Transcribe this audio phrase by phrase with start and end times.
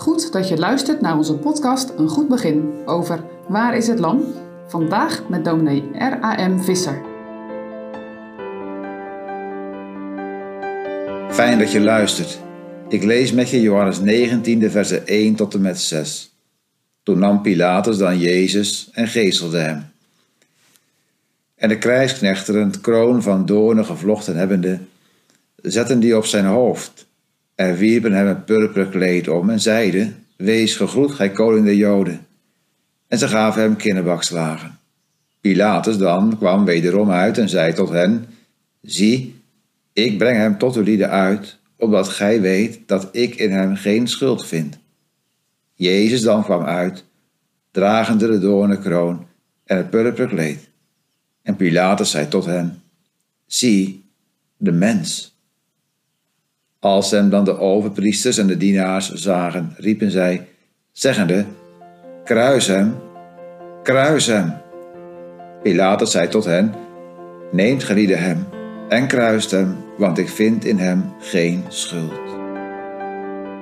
[0.00, 4.24] Goed dat je luistert naar onze podcast Een Goed Begin over Waar is het Lam?
[4.66, 6.58] Vandaag met dominee R.A.M.
[6.58, 7.02] Visser.
[11.30, 12.40] Fijn dat je luistert.
[12.88, 16.34] Ik lees met je Johannes 19, versen 1 tot en met 6.
[17.02, 19.84] Toen nam Pilatus dan Jezus en geestelde hem.
[21.54, 24.78] En de krijgsknechten, een kroon van doornen gevlochten hebbende,
[25.56, 27.08] zetten die op zijn hoofd
[27.60, 32.26] en wierpen hem een purperen kleed om en zeiden, Wees gegroet, gij koning der Joden.
[33.08, 34.78] En ze gaven hem kinderbakslagen.
[35.40, 38.26] Pilatus dan kwam wederom uit en zei tot hen,
[38.82, 39.42] Zie,
[39.92, 44.08] ik breng hem tot uw lieden uit, omdat gij weet dat ik in hem geen
[44.08, 44.78] schuld vind.
[45.74, 47.04] Jezus dan kwam uit,
[47.70, 49.26] dragende de doornenkroon
[49.64, 50.68] en het purperen kleed.
[51.42, 52.82] En Pilatus zei tot hem,
[53.46, 54.04] Zie,
[54.56, 55.38] de mens.
[56.80, 60.46] Als hem dan de overpriesters en de dienaars zagen, riepen zij,
[60.92, 61.44] zeggende,
[62.24, 62.94] Kruis hem,
[63.82, 64.52] kruis hem.
[65.62, 66.74] Pilatus zei tot hen,
[67.52, 68.46] Neemt gelieden hem
[68.88, 72.28] en kruist hem, want ik vind in hem geen schuld.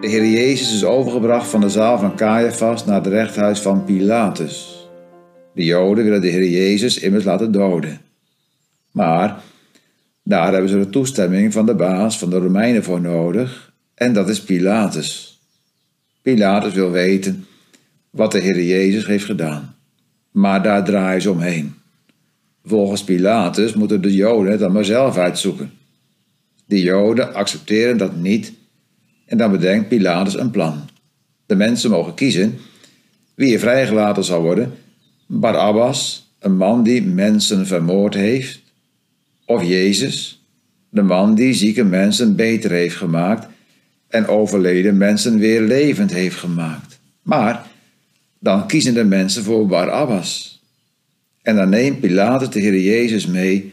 [0.00, 4.88] De Heer Jezus is overgebracht van de zaal van Caiaphas naar het rechthuis van Pilatus.
[5.54, 8.00] De Joden willen de Heer Jezus immers laten doden.
[8.90, 9.42] Maar
[10.22, 14.28] daar hebben ze de toestemming van de baas van de Romeinen voor nodig, en dat
[14.28, 15.40] is Pilatus.
[16.22, 17.46] Pilatus wil weten
[18.10, 19.76] wat de Heer Jezus heeft gedaan,
[20.30, 21.74] maar daar draaien ze omheen.
[22.64, 25.70] Volgens Pilatus moeten de Joden het dan maar zelf uitzoeken.
[26.66, 28.52] De Joden accepteren dat niet
[29.26, 30.88] en dan bedenkt Pilatus een plan.
[31.46, 32.58] De mensen mogen kiezen
[33.34, 34.72] wie er vrijgelaten zal worden:
[35.26, 38.60] Barabbas, een man die mensen vermoord heeft,
[39.50, 40.42] of Jezus,
[40.88, 43.46] de man die zieke mensen beter heeft gemaakt
[44.08, 47.00] en overleden mensen weer levend heeft gemaakt.
[47.22, 47.66] Maar
[48.38, 50.60] dan kiezen de mensen voor Barabbas.
[51.42, 53.72] En dan neemt Pilatus de Heer Jezus mee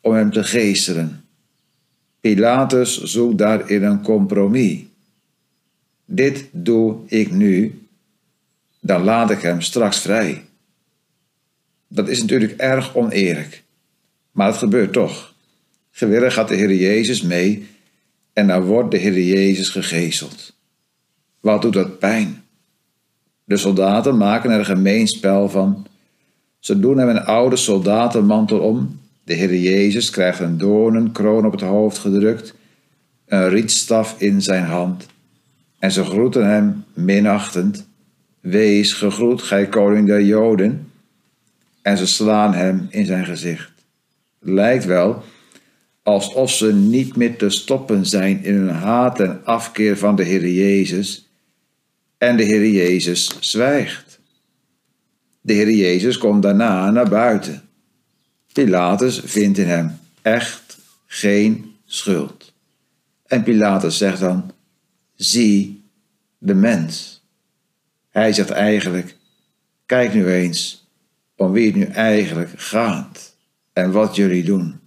[0.00, 1.24] om hem te geesteren.
[2.20, 4.78] Pilatus zoekt daarin een compromis.
[6.04, 7.82] Dit doe ik nu,
[8.80, 10.44] dan laat ik hem straks vrij.
[11.88, 13.63] Dat is natuurlijk erg oneerlijk.
[14.34, 15.34] Maar het gebeurt toch.
[15.90, 17.66] Gewillig gaat de Heer Jezus mee
[18.32, 20.52] en dan wordt de Heer Jezus gegezeld.
[21.40, 22.42] Wat doet dat pijn?
[23.44, 25.86] De soldaten maken er een gemeen spel van.
[26.58, 29.00] Ze doen hem een oude soldatenmantel om.
[29.24, 32.54] De Heer Jezus krijgt een doornenkroon op het hoofd gedrukt,
[33.26, 35.06] een rietstaf in zijn hand.
[35.78, 37.86] En ze groeten hem minachtend.
[38.40, 40.90] Wees gegroet, gij koning der Joden.
[41.82, 43.73] En ze slaan hem in zijn gezicht
[44.44, 45.22] lijkt wel
[46.04, 50.48] alsof ze niet meer te stoppen zijn in hun haat en afkeer van de Heer
[50.48, 51.28] Jezus.
[52.18, 54.20] En de Heer Jezus zwijgt.
[55.40, 57.62] De Heer Jezus komt daarna naar buiten.
[58.52, 62.52] Pilatus vindt in hem echt geen schuld.
[63.26, 64.52] En Pilatus zegt dan:
[65.14, 65.84] Zie
[66.38, 67.22] de mens.
[68.10, 69.16] Hij zegt eigenlijk:
[69.86, 70.88] Kijk nu eens
[71.36, 73.33] om wie het nu eigenlijk gaat
[73.74, 74.80] en wat jullie doen.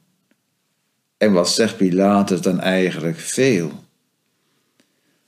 [1.17, 3.71] En wat zegt Pilatus dan eigenlijk veel?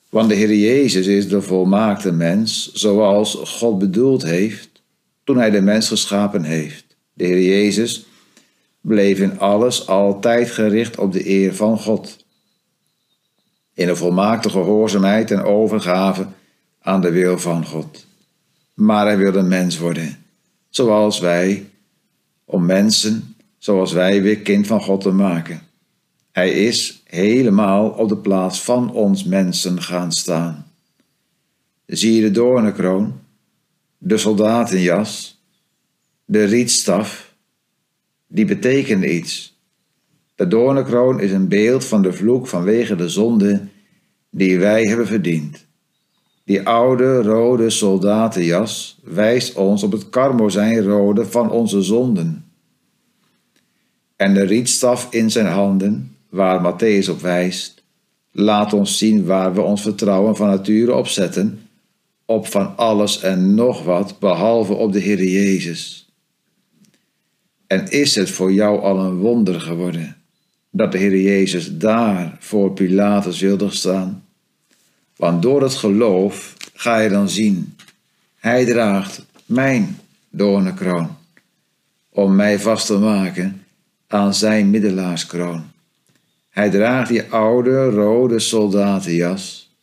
[0.10, 4.70] Want de Heer Jezus is de volmaakte mens, zoals God bedoeld heeft
[5.30, 6.86] toen Hij de mens geschapen heeft.
[7.14, 8.06] De Heer Jezus
[8.82, 12.26] bleef in alles altijd gericht op de eer van God.
[13.74, 16.28] In een volmaakte gehoorzaamheid en overgave
[16.82, 18.06] aan de wil van God.
[18.74, 20.26] Maar Hij wilde mens worden,
[20.70, 21.70] zoals wij,
[22.46, 25.62] om mensen zoals wij weer kind van God te maken.
[26.32, 30.72] Hij is helemaal op de plaats van ons mensen gaan staan.
[31.86, 33.20] Zie je de doornenkroon,
[33.98, 35.42] de soldatenjas,
[36.26, 37.36] de rietstaf,
[38.28, 39.58] die betekenen iets.
[40.36, 43.68] De doornenkroon is een beeld van de vloek vanwege de zonde
[44.30, 45.66] die wij hebben verdiend.
[46.44, 52.49] Die oude rode soldatenjas wijst ons op het karmozijnrode van onze zonden
[54.20, 57.84] en de rietstaf in zijn handen, waar Matthäus op wijst,
[58.32, 61.62] laat ons zien waar we ons vertrouwen van nature op zetten,
[62.26, 66.10] op van alles en nog wat, behalve op de Heer Jezus.
[67.68, 70.18] En is het voor jou al een wonder geworden
[70.70, 74.24] dat de Heer Jezus daar voor Pilatus wilde staan?
[75.16, 77.76] Want door het geloof ga je dan zien,
[78.36, 80.00] Hij draagt mijn
[80.30, 81.18] doornenkroon,
[82.10, 83.64] om mij vast te maken
[84.10, 85.64] aan zijn middelaarskroon.
[86.50, 89.74] Hij draagt die oude rode soldatenjas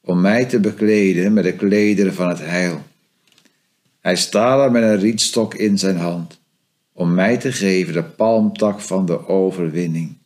[0.00, 2.82] om mij te bekleden met de klederen van het heil.
[4.00, 6.40] Hij staat er met een rietstok in zijn hand,
[6.92, 10.16] om mij te geven de palmtak van de overwinning.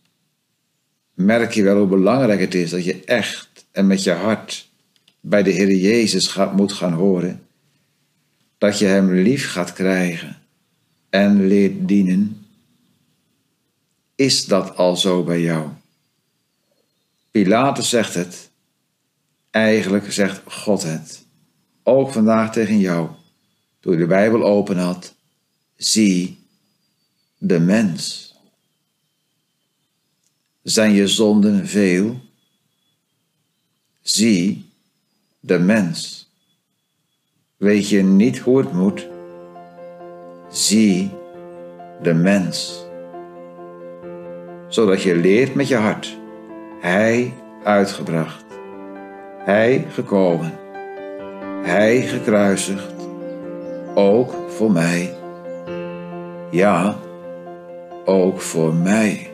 [1.15, 4.71] Merk je wel hoe belangrijk het is dat je echt en met je hart
[5.21, 7.43] bij de Heer Jezus gaat, moet gaan horen,
[8.59, 10.37] dat je Hem lief gaat krijgen
[11.11, 12.42] en leert dienen?
[14.14, 15.69] Is dat al zo bij jou?
[17.31, 18.50] Pilatus zegt het.
[19.50, 21.25] Eigenlijk zegt God het.
[21.82, 23.11] Ook vandaag tegen jou,
[23.81, 25.14] toen je de Bijbel open had.
[25.76, 26.38] Zie
[27.38, 28.35] de mens.
[30.62, 32.20] Zijn je zonden veel?
[34.00, 34.70] Zie
[35.41, 36.29] de mens.
[37.56, 39.06] Weet je niet hoe het moet?
[40.50, 41.11] Zie
[42.03, 42.81] de mens.
[44.73, 46.19] Zodat je leert met je hart.
[46.81, 47.33] Hij
[47.65, 48.45] uitgebracht.
[49.39, 50.53] Hij gekomen.
[51.63, 52.95] Hij gekruisigd.
[53.95, 55.15] Ook voor mij.
[56.51, 56.97] Ja,
[58.05, 59.31] ook voor mij.